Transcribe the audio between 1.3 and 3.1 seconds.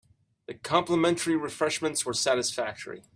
refreshments were satisfactory.